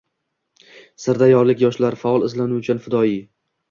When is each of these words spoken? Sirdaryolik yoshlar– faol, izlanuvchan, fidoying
Sirdaryolik 1.03 1.63
yoshlar– 1.67 2.01
faol, 2.07 2.29
izlanuvchan, 2.33 2.85
fidoying 2.91 3.27